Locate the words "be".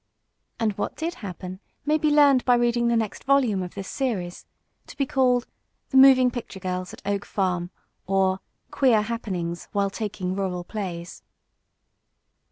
1.99-2.09, 4.97-5.05